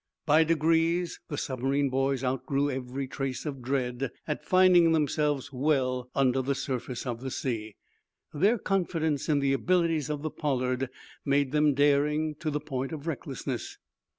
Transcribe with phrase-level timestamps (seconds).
[0.25, 6.41] By degrees the submarine boys outgrew every trace of dread at finding themselves well under
[6.41, 7.75] the surface of the sea.
[8.33, 10.89] Their confidence in the abilities of the "Pollard"
[11.23, 13.77] made them daring to the point of recklessness.